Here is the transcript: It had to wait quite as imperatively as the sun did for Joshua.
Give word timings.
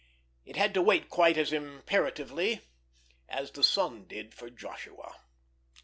It 0.45 0.55
had 0.55 0.73
to 0.73 0.81
wait 0.81 1.09
quite 1.09 1.37
as 1.37 1.53
imperatively 1.53 2.61
as 3.29 3.51
the 3.51 3.61
sun 3.63 4.05
did 4.07 4.33
for 4.33 4.49
Joshua. 4.49 5.13